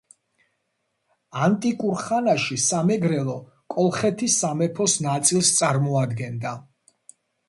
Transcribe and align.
ანტიკურ 1.47 1.99
ხანაში 2.05 2.57
სამეგრელო 2.63 3.35
კოლხეთის 3.75 4.39
სამეფოს 4.45 4.97
ნაწილს 5.09 5.53
წარმოადგენდა 5.59 6.55